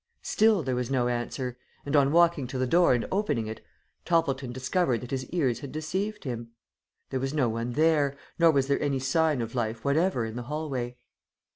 [0.23, 3.63] Still there was no answer, and on walking to the door and opening it,
[4.03, 6.49] Toppleton discovered that his ears had deceived him.
[7.11, 10.41] There was no one there, nor was there any sign of life whatever in the
[10.49, 10.97] hallway.